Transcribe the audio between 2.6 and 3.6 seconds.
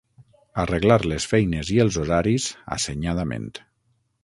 assenyadament.